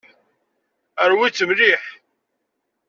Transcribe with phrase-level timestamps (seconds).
[1.09, 1.83] Rwit-tt mliḥ.